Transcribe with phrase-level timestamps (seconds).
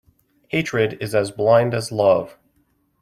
[0.47, 2.35] Hatred is as blind as love.